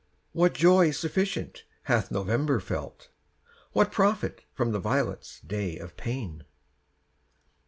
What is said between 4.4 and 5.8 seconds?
from the violet's day